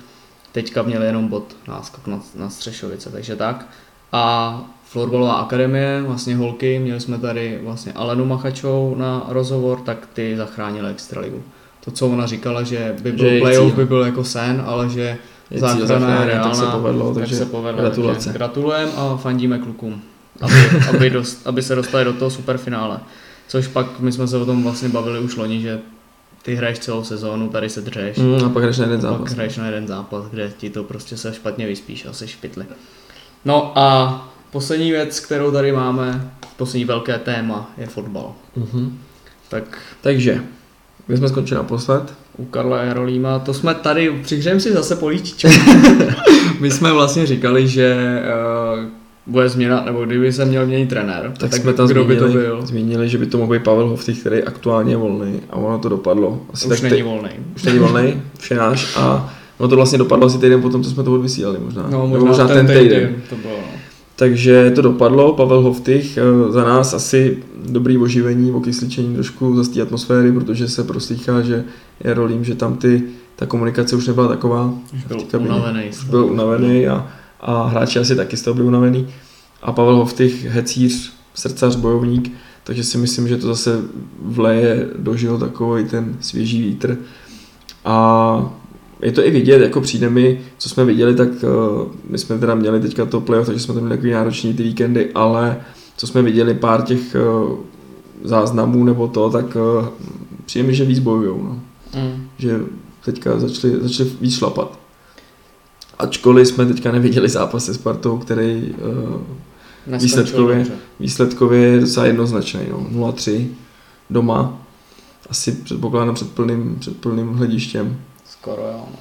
[0.52, 3.66] Teďka měli jenom bod náskok na, na Střešovice, takže tak.
[4.12, 10.36] A Florbalová akademie, vlastně holky, měli jsme tady vlastně Alenu Machačovou na rozhovor, tak ty
[10.36, 11.42] zachránili Extraligu.
[11.84, 15.18] To, co ona říkala, že by byl že playoff, by byl jako sen, ale že
[15.56, 18.32] záchrana je reálná, tak se povedlo, takže se povedlo, gratulace.
[18.32, 20.02] Gratulujeme a fandíme klukům,
[20.40, 20.54] aby,
[20.88, 23.00] aby, dost, aby se dostali do toho superfinále.
[23.48, 25.80] Což pak my jsme se o tom vlastně bavili už loni, že
[26.42, 28.16] ty hraješ celou sezónu, tady se dřeš.
[28.16, 29.20] Mm, a pak hraješ na jeden zápas.
[29.20, 32.66] Pak hraješ na jeden zápas, kde ti to prostě se špatně vyspíš a jsi špitli.
[33.44, 38.32] No a poslední věc, kterou tady máme, poslední velké téma, je fotbal.
[38.58, 38.90] Mm-hmm.
[39.48, 40.40] Tak, Takže,
[41.06, 42.02] kde jsme skončili naposled?
[42.38, 45.48] U Karla Jarolíma, to jsme tady, přihřejeme si zase políčičku.
[46.60, 47.96] My jsme vlastně říkali, že
[48.74, 48.84] uh,
[49.26, 52.32] bude změna, nebo kdyby se měl měnit trenér, tak, tak jsme tam kdo zmínili, by
[52.32, 52.66] to byl?
[52.66, 55.88] Zmínili, že by to mohl být Pavel Hoftych, který aktuálně je volný a ono to
[55.88, 56.42] dopadlo.
[56.52, 57.30] Asi už tak není volný.
[57.56, 60.90] Už není volný, už je náš a ono to vlastně dopadlo asi týden potom, co
[60.90, 61.86] jsme to odvysílali možná.
[61.90, 63.08] No, možná, možná ten, ten týden.
[63.08, 63.22] týden.
[63.30, 63.83] To bylo, no.
[64.16, 69.82] Takže to dopadlo, Pavel Hoftych eh, za nás asi dobrý oživení, okysličení trošku z té
[69.82, 71.64] atmosféry, protože se proslýchá, že
[72.04, 73.02] je rolím, že tam ty,
[73.36, 74.74] ta komunikace už nebyla taková.
[75.08, 75.88] Byl unavený.
[75.88, 77.06] Už byl unavený a,
[77.40, 79.08] a hráči asi taky z toho byli unavený.
[79.62, 82.32] A Pavel Hoftych, hecíř, srdcař, bojovník,
[82.64, 83.80] takže si myslím, že to zase
[84.22, 86.98] vleje dožil takový ten svěží vítr.
[87.84, 88.54] A
[89.04, 92.54] je to i vidět, jako přijde mi, co jsme viděli, tak uh, my jsme teda
[92.54, 95.60] měli teďka to playoff, takže jsme to měli takový náročný ty víkendy, ale
[95.96, 97.58] co jsme viděli pár těch uh,
[98.22, 99.86] záznamů nebo to, tak uh,
[100.46, 101.60] přijde mi, že víc bojujou, no.
[101.94, 102.28] mm.
[102.38, 102.60] že
[103.04, 104.78] teďka začali, začali víc šlapat.
[105.98, 108.74] Ačkoliv jsme teďka neviděli zápas se Spartou, který
[109.86, 110.66] uh, výsledkově,
[111.00, 113.10] výsledkově je docela jednoznačný, no.
[113.10, 113.46] 0-3
[114.10, 114.62] doma,
[115.30, 117.96] asi předpokládám před plným, před plným hledištěm.
[118.40, 118.72] Skoro jo.
[118.90, 118.96] No.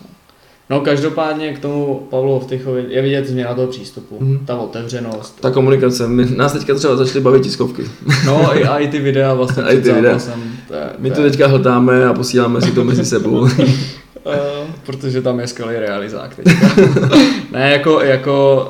[0.70, 4.46] no každopádně k tomu Pavlu Vtychovi je vidět změna toho přístupu, mm.
[4.46, 5.42] ta otevřenost.
[5.42, 7.84] Ta komunikace, my, nás teďka třeba začaly bavit tiskovky.
[8.26, 10.44] No i, a i ty videa vlastně před zápasem.
[10.68, 13.48] To je, my to teďka hltáme a posíláme si to mezi sebou.
[14.86, 16.76] Protože tam je skvělý realizák teďka.
[17.52, 18.68] ne, jako, jako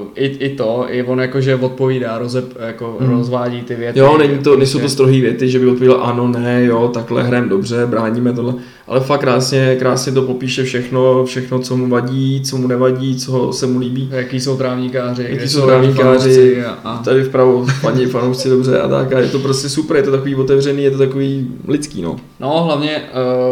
[0.00, 3.10] uh, i, i to, i on jakože odpovídá, rozep, jako hmm.
[3.10, 3.98] rozvádí ty věty.
[3.98, 7.48] Jo, není to, nejsou to strohý věty, že by odpověděl ano, ne, jo, takhle hrajeme
[7.48, 8.54] dobře, bráníme tohle,
[8.86, 13.52] ale fakt krásně, krásně to popíše všechno, všechno, co mu vadí, co mu nevadí, co
[13.52, 14.08] se mu líbí.
[14.12, 17.02] Jaký jsou trávníkáři, jaký jsou trávníkáři, a, a...
[17.02, 20.34] tady vpravo paní fanoušci dobře a tak a je to prostě super, je to takový
[20.34, 22.16] otevřený, je to takový lidský, no.
[22.40, 23.02] No, hlavně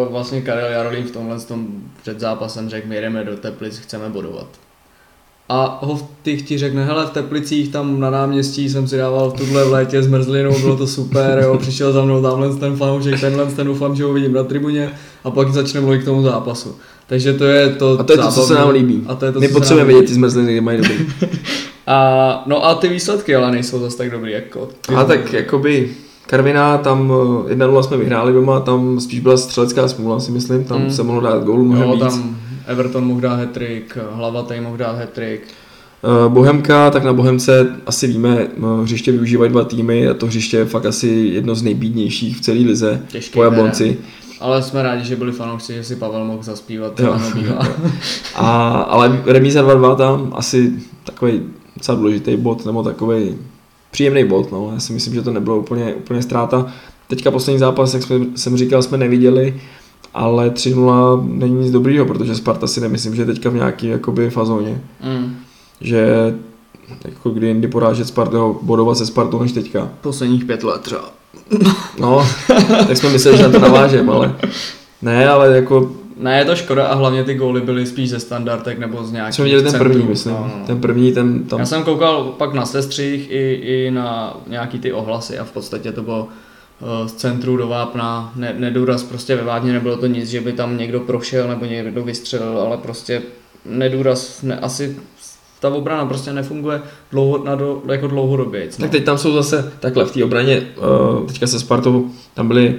[0.04, 1.63] uh, vlastně Karel Jarolín v tomhle tom
[2.02, 4.46] před zápasem řekl, my jdeme do Teplic, chceme bodovat.
[5.48, 9.34] A ho ty ti řekne, hele v Teplicích tam na náměstí jsem si dával v
[9.34, 13.20] tuhle v létě s mrzlinou, bylo to super, jo, přišel za mnou tamhle ten fanoušek,
[13.20, 14.92] tenhle ten doufám, že ho vidím na tribuně
[15.24, 16.76] a pak začne mluvit k tomu zápasu.
[17.06, 19.04] Takže to je to A to je to, co se nám líbí.
[19.06, 21.06] A to je to, My potřebujeme vidět ty zmrzliny, kde mají dobrý.
[21.86, 24.68] a, no a ty výsledky ale nejsou zase tak dobrý jako.
[24.96, 25.90] A tak jakoby
[26.26, 27.12] Karviná, tam
[27.46, 30.90] 1-0 eh, jsme vyhráli doma, tam spíš byla střelecká smůla, si myslím, tam mm.
[30.90, 32.02] se mohlo dát gól mnohem jo, víc.
[32.02, 35.42] tam Everton mohl dát hat-trick, Hlavatej mohl dát hat-trick.
[36.04, 40.56] Eh, Bohemka, tak na Bohemce asi víme, eh, hřiště využívají dva týmy a to hřiště
[40.56, 43.98] je fakt asi jedno z nejbídnějších v celé lize Těžký po Jablonci.
[44.40, 47.00] Ale jsme rádi, že byli fanoušci, že si Pavel mohl zaspívat.
[47.00, 47.20] Jo.
[48.34, 50.72] a, ale remíza 2-2 tam asi
[51.04, 51.40] takový
[51.76, 53.34] docela důležitý bod, nebo takový
[53.94, 54.52] příjemný bod.
[54.52, 54.70] No.
[54.74, 56.66] Já si myslím, že to nebylo úplně, úplně ztráta.
[57.08, 59.60] Teďka poslední zápas, jak jsme, jsem říkal, jsme neviděli,
[60.14, 64.30] ale 3-0 není nic dobrýho, protože Sparta si nemyslím, že je teďka v nějaký jakoby
[64.30, 64.80] fazóně.
[65.04, 65.36] Mm.
[65.80, 66.34] Že
[67.04, 69.88] jako kdy jindy porážet Spartu, bodovat se Spartou než teďka.
[70.00, 71.10] Posledních pět let třeba.
[72.00, 72.26] No,
[72.86, 74.36] tak jsme mysleli, že na to navážem, ale
[75.02, 78.78] ne, ale jako ne, je to škoda a hlavně ty góly byly spíš ze standardek
[78.78, 79.90] nebo z nějakých Jsme viděli ten centrů.
[79.90, 80.34] první, myslím.
[80.34, 80.66] No, no.
[80.66, 81.60] Ten první, ten tam...
[81.60, 85.92] Já jsem koukal pak na sestřích i, i na nějaký ty ohlasy a v podstatě
[85.92, 86.28] to bylo
[86.80, 90.52] uh, z centru do vápna, ne, nedůraz prostě ve vápně, nebylo to nic, že by
[90.52, 93.22] tam někdo prošel nebo někdo vystřelil, ale prostě
[93.64, 94.96] nedůraz, ne, asi
[95.60, 98.64] ta obrana prostě nefunguje dlouho, na do, jako dlouhodobě.
[98.64, 98.70] No.
[98.80, 100.62] Tak teď tam jsou zase takhle v té obraně,
[101.20, 102.74] uh, teďka se Spartou, tam byly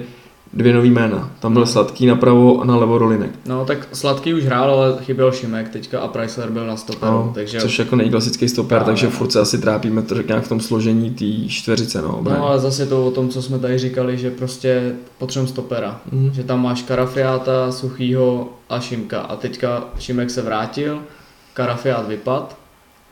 [0.56, 1.30] dvě nový jména.
[1.40, 3.30] Tam byl Sladký napravo a na levo Rolinek.
[3.46, 7.12] No tak Sladký už hrál, ale chyběl Šimek teďka a Chrysler byl na stoperu.
[7.12, 7.60] No, takže...
[7.60, 10.60] Což jako není klasický stoper, no, takže furt se asi trápíme to nějak v tom
[10.60, 12.02] složení té čtveřice.
[12.02, 16.00] No, no ale zase to o tom, co jsme tady říkali, že prostě potřebujeme stopera.
[16.12, 16.30] Mm.
[16.32, 19.20] Že tam máš Karafiáta, Suchýho a Šimka.
[19.20, 20.98] A teďka Šimek se vrátil,
[21.54, 22.56] Karafiát vypad,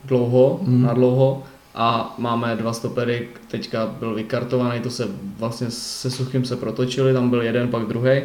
[0.05, 0.81] dlouho, Hmm.
[0.83, 1.43] na dlouho
[1.75, 5.07] a máme dva stopery, teďka byl vykartovaný, to se
[5.39, 8.21] vlastně se Suchým se protočili, tam byl jeden, pak druhý.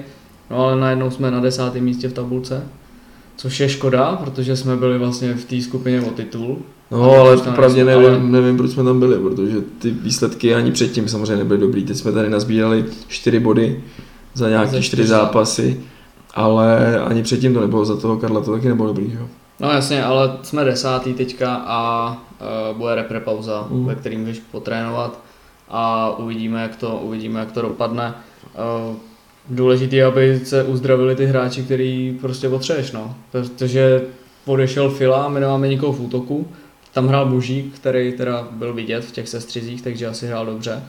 [0.50, 2.62] No ale najednou jsme na desátém místě v tabulce,
[3.36, 6.58] což je škoda, protože jsme byli vlastně v té skupině o titul.
[6.90, 11.08] No, ale pravdě nevím, ale- nevím, proč jsme tam byli, protože ty výsledky ani předtím
[11.08, 11.84] samozřejmě nebyly dobrý.
[11.84, 13.84] Teď jsme tady nazbírali čtyři body
[14.34, 15.80] za nějaké čtyři zápasy,
[16.34, 19.28] ale ani předtím to nebylo za toho Karla, to taky nebylo dobrý, jo.
[19.60, 22.10] No jasně, ale jsme desátý teďka a
[22.72, 23.86] uh, bude repre pauza, Mm.
[23.86, 25.20] ve kterým můžeš potrénovat
[25.68, 28.14] a uvidíme, jak to, uvidíme, jak to dopadne.
[28.88, 28.96] Uh,
[29.48, 33.14] důležité, je, aby se uzdravili ty hráči, který prostě potřebuješ, no.
[33.30, 34.02] Protože
[34.46, 36.48] odešel Fila, my nemáme nikoho v útoku.
[36.92, 40.82] Tam hrál Bužík, který teda byl vidět v těch sestřizích, takže asi hrál dobře.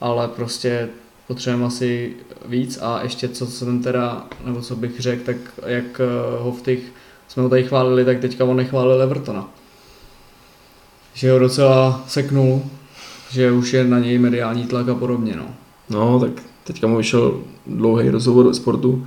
[0.00, 0.88] Ale prostě
[1.26, 2.12] potřebujeme asi
[2.46, 6.62] víc a ještě co jsem teda, nebo co bych řekl, tak jak eh, ho v
[6.62, 6.78] těch
[7.30, 9.48] jsme ho tady chválili, tak teďka on nechválil Evertona.
[11.14, 12.62] Že ho docela seknul,
[13.30, 15.46] že už je na něj mediální tlak a podobně, no.
[15.90, 16.30] No, tak
[16.64, 19.06] teďka mu vyšel dlouhý rozhovor do sportu,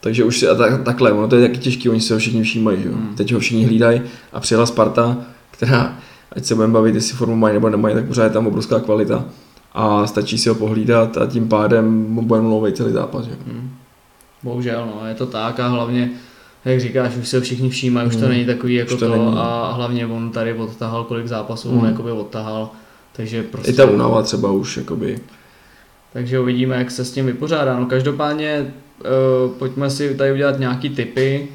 [0.00, 2.42] takže už si, a tak, takhle, ono to je taky těžký, oni se ho všichni
[2.42, 2.94] všímají, že jo.
[2.94, 3.14] Hmm.
[3.14, 5.16] Teď ho všichni hlídají a přijela Sparta,
[5.50, 5.98] která,
[6.32, 9.24] ať se budeme bavit, jestli formu mají nebo nemají, tak pořád je tam obrovská kvalita
[9.72, 13.36] a stačí si ho pohlídat a tím pádem mu bude mluvit celý zápas, že.
[13.46, 13.70] Hmm.
[14.42, 16.10] Bohužel, no, je to tak a hlavně,
[16.64, 18.30] jak říkáš, už se všichni všímají, už to Hmm.
[18.30, 19.36] není takový jako Už to, to není.
[19.38, 21.78] a hlavně on tady odtahal, kolik zápasů Hmm.
[21.78, 22.70] on jakoby odtahal,
[23.12, 23.70] takže prostě...
[23.70, 25.18] I ta únava třeba už, jakoby,
[26.12, 27.78] Takže uvidíme, jak se s tím vypořádá.
[27.80, 28.72] No každopádně
[29.46, 31.48] uh, pojďme si tady udělat nějaký typy.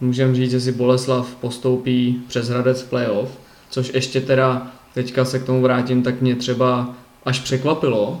[0.00, 3.38] Můžeme říct, že si Boleslav postoupí přes Hradec v playoff,
[3.70, 6.94] což ještě teda, teďka se k tomu vrátím, tak mě třeba
[7.24, 8.20] až překvapilo,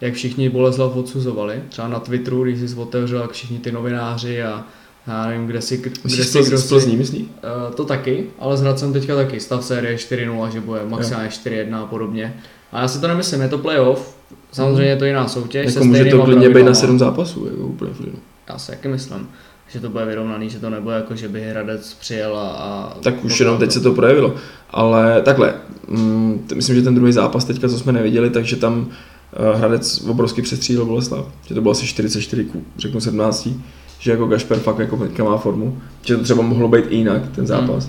[0.00, 1.62] jak všichni Boleslav odsuzovali.
[1.68, 4.64] Třeba na Twitteru, když jsi otevřel, jak všichni ty novináři a
[5.06, 7.22] já nevím, kde si, kde myslíš si kdo si, Plzní, myslíš?
[7.22, 9.40] Uh, to taky, ale s Hradcem teďka taky.
[9.40, 12.34] Stav série 4-0, že bude maximálně 4-1 a podobně.
[12.72, 14.16] A já si to nemyslím, je to playoff,
[14.52, 15.74] samozřejmě je to jiná soutěž.
[15.74, 16.74] Jako může to klidně být na pravidlama.
[16.74, 18.00] sedm zápasů, jako úplně v.
[18.48, 19.28] Já si taky myslím,
[19.68, 22.48] že to bude vyrovnaný, že to nebude jako, že by Hradec přijel a...
[22.48, 24.34] a Tak už jenom teď se to projevilo.
[24.70, 25.54] Ale takhle,
[25.88, 28.88] mm, myslím, že ten druhý zápas teďka, co jsme neviděli, takže tam
[29.32, 31.26] eh, Hradec obrovský přestřílil Boleslav.
[31.46, 33.48] Že to bylo asi 44 ku, řeknu 17.
[33.98, 35.78] Že jako Gašper fakt jako teďka má formu.
[36.02, 37.88] Že to třeba mohlo být i jinak, ten zápas.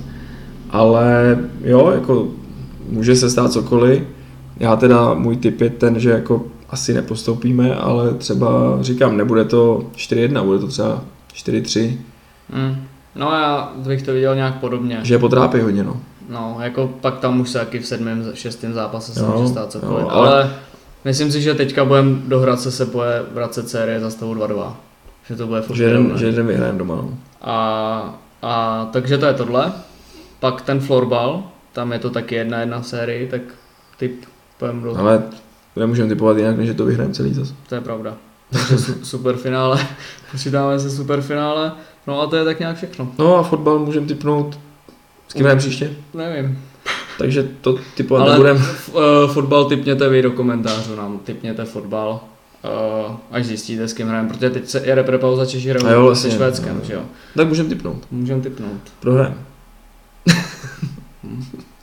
[0.69, 2.27] Ale jo, jako
[2.89, 4.03] může se stát cokoliv.
[4.59, 9.83] Já teda, můj tip je ten, že jako asi nepostoupíme, ale třeba říkám, nebude to
[9.95, 11.01] 4-1, bude to třeba
[11.35, 11.91] 4-3,
[12.53, 12.75] Mm.
[13.15, 14.99] No já bych to viděl nějak podobně.
[15.03, 15.97] že je potrápí hodně, no.
[16.29, 20.03] No, jako pak tam už se taky v sedmém, šestém zápase se může stát cokoliv.
[20.03, 20.27] jo, ale...
[20.29, 20.53] ale-
[21.05, 24.73] myslím si, že teďka budeme do Hradce se bude vracet série za stavu 2-2.
[25.29, 27.09] Že to bude furt Že jeden, že jeden vyhrajeme doma, no.
[27.41, 29.71] A, a takže to je tohle.
[30.39, 33.41] Pak ten florbal, tam je to taky jedna jedna v sérii, tak
[33.97, 34.25] typ
[34.59, 34.97] půjdem do...
[34.97, 35.23] Ale
[35.75, 37.53] nemůžeme typovat jinak, než že to vyhrajeme celý zas.
[37.69, 38.17] To je pravda.
[38.51, 39.87] Takže su, superfinále,
[40.31, 41.71] počítáme se superfinále.
[42.07, 43.11] No a to je tak nějak všechno.
[43.17, 44.59] No a fotbal můžeme typnout
[45.27, 46.59] s kým hrajeme příště, Nevím.
[47.17, 48.59] takže to typovat Ale nebudeme.
[48.59, 51.19] f- eh, fotbal typněte vy do komentářů nám.
[51.19, 52.19] Typněte fotbal.
[52.67, 56.30] Eh, až zjistíte, s kým hrajeme, protože teď se je repre pauza Češi hrajou vlastně,
[56.30, 57.01] se Švédskem, že jo.
[57.36, 58.08] Tak můžeme typnout.
[58.12, 58.82] Můžeme typnout.
[58.99, 59.38] Prohrajeme.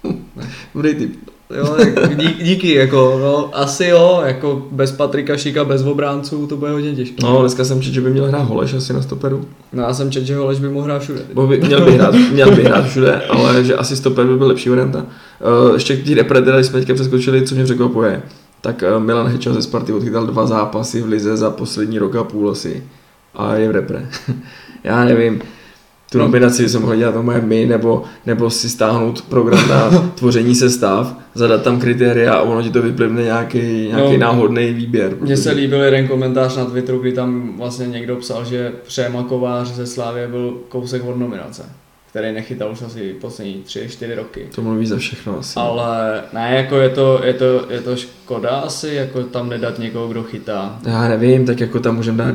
[0.74, 1.16] Dobrý typ.
[1.56, 6.56] Jo, tak dí, díky, jako, no, asi jo, jako bez Patrika Šika, bez obránců, to
[6.56, 7.16] bude hodně těžké.
[7.22, 9.44] No, dneska jsem četl, že by měl hrát Holeš asi na stoperu.
[9.72, 11.20] no já jsem četl, že Holeš by mohl hrát všude.
[11.34, 14.46] Bo by, měl, by hrát, měl by hrát všude, ale že asi stoper by byl
[14.46, 14.98] lepší varianta.
[14.98, 18.22] Uh, ještě k té repre, jsme teďka přeskočili, co mě překvapuje,
[18.64, 22.24] tak uh, Milan Hečel ze Sparty odchytal dva zápasy v Lize za poslední rok a
[22.24, 22.82] půl asi.
[23.34, 24.08] A je v repre.
[24.84, 25.38] Já nevím,
[26.12, 26.24] tu No.
[26.24, 31.62] nominaci jsem mohl dělat moje my, nebo, nebo si stáhnout program na tvoření sestav, zadat
[31.62, 34.18] tam kritéria a ono ti to vyplivne nějaký, nějaký No.
[34.18, 35.16] náhodný výběr.
[35.20, 39.68] Mně se líbil jeden komentář na Twitteru, kdy tam vlastně někdo psal, že Přema Kovář
[39.68, 41.62] ze Slávě byl kousek od nominace,
[42.14, 44.48] který nechytal už asi poslední tři, čtyři roky.
[44.54, 45.52] To mluví za všechno asi.
[45.56, 50.08] Ale ne, jako je to, je to, je to škoda asi, jako tam nedat někoho,
[50.08, 50.78] kdo chytá.
[50.86, 52.34] Já nevím, tak jako tam můžeme dát,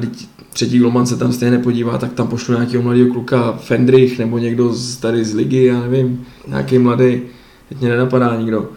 [0.53, 4.73] třetí golman se tam stejně nepodívá, tak tam pošlu nějakého mladého kluka, Fendrich, nebo někdo
[4.73, 7.21] z, tady z ligy, já nevím, nějaký mladý,
[7.69, 8.69] teď mě nenapadá nikdo.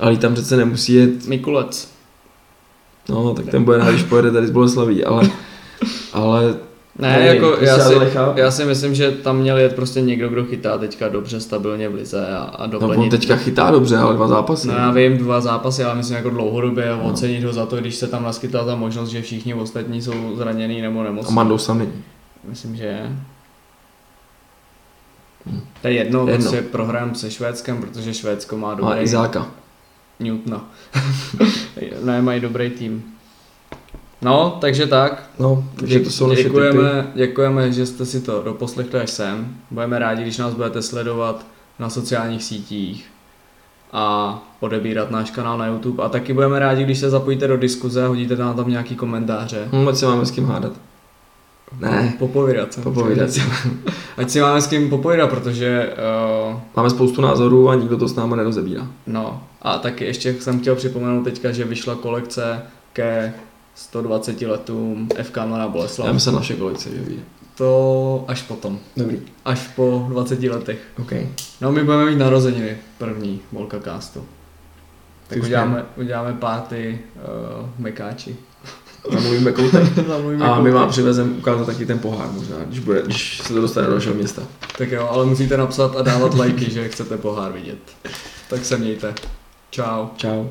[0.00, 1.90] Ale tam přece nemusí jet, Mikulec.
[3.08, 5.30] no tak ten bude rád, když pojede tady z Boleslaví, ale,
[6.12, 6.54] ale
[6.98, 7.94] Ne, Nevím, jako prostě já si,
[8.36, 11.94] já si myslím, že tam měl jet prostě někdo, kdo chytá teďka dobře, stabilně v
[11.94, 12.98] lize a, a no, doplnit.
[12.98, 14.68] on teďka chytá dobře, ale dva zápasy.
[14.68, 17.02] No já vím, dva zápasy, ale myslím jako dlouhodobě a No.
[17.04, 20.82] ocenit ho za to, když se tam naskytla ta možnost, že všichni ostatní jsou zranění
[20.82, 21.34] nebo A nemocní.
[21.34, 22.04] Mandou sam není.
[22.48, 23.12] Myslím, že je.
[25.82, 26.50] To je jedno, je jedno.
[26.50, 29.46] prostě prohrám se Švédskem, protože Švédsko má dobrý Izáka.
[30.20, 30.64] Newtona.
[32.04, 33.04] ne, mají dobrý tým.
[34.22, 35.30] No, takže tak.
[35.38, 36.54] No, takže to jsou naše tipy.
[36.54, 39.56] děkujeme, děkujeme, že jste si to doposlechli až sem.
[39.70, 41.46] Budeme rádi, když nás budete sledovat
[41.78, 43.06] na sociálních sítích
[43.92, 46.02] a odebírat náš kanál na YouTube.
[46.02, 49.68] A taky budeme rádi, když se zapojíte do diskuze a hodíte nám tam nějaký komentáře.
[49.72, 50.72] Hm, ať se máme s kým hádat.
[51.80, 52.80] Ne, Popovídat se.
[52.80, 53.42] popovídat si.
[54.16, 55.92] Ať si máme s kým popovídat, protože
[56.50, 58.86] uh, Máme spoustu názorů a nikdo to s náma nerozebírá.
[59.06, 63.34] No a taky ještě jsem chtěl připomenout teďka, že vyšla kolekce ke
[63.78, 66.12] 120 letům FK Mladá Já Boleslav.
[66.12, 67.20] myslím naše kolekce, že ví.
[67.54, 69.20] To až potom, Dobrý.
[69.44, 70.78] až po 20 letech.
[70.98, 71.12] OK.
[71.60, 74.24] No my budeme mít narozeniny první Volka Castu.
[75.28, 78.36] Tak Ty uděláme, uděláme party uh, mekáči.
[79.12, 79.82] Zamluvíme koutek.
[80.42, 83.86] A my vám přivezeme ukázat taky ten pohár možná, když, bude, když se to dostane
[83.86, 84.42] do našeho města.
[84.78, 87.78] Tak jo, ale musíte napsat a dávat lajky, že chcete pohár vidět.
[88.50, 89.14] Tak se mějte.
[89.70, 90.06] Čau.
[90.16, 90.46] Čau.